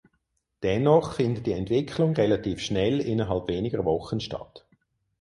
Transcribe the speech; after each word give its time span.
Dennoch 0.63 1.13
findet 1.13 1.45
die 1.45 1.51
Entwicklung 1.51 2.15
relativ 2.15 2.59
schnell 2.59 3.01
innerhalb 3.01 3.47
weniger 3.47 3.85
Wochen 3.85 4.19
statt. 4.19 4.65